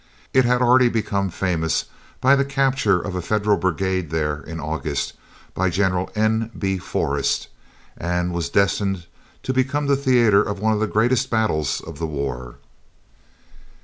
[0.33, 1.85] It had already become famous
[2.21, 5.13] by the capture of a Federal brigade there in August,
[5.53, 6.49] by General N.
[6.57, 6.79] B.
[6.79, 7.49] Forrest,
[7.95, 9.05] and was destined
[9.43, 12.55] to become the theatre of one of the greatest battles of the war.